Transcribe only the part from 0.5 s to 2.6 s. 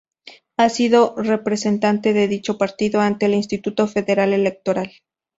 Ha sido representante de dicho